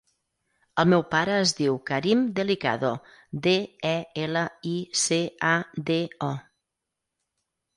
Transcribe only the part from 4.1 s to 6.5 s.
ela, i, ce, a, de, o.